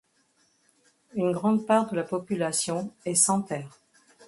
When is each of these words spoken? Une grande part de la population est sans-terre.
Une 1.13 1.31
grande 1.31 1.67
part 1.67 1.91
de 1.91 1.95
la 1.95 2.03
population 2.03 2.91
est 3.05 3.13
sans-terre. 3.13 3.77